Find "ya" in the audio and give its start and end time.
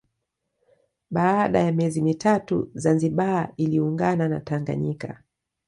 1.59-1.71